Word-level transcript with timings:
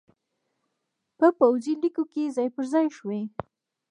په 1.17 1.27
پوځي 1.37 1.73
لیکو 1.83 2.03
کې 2.11 2.33
ځای 2.35 2.47
پرځای 2.55 2.87
شوي 2.97 3.21
وو 3.27 3.31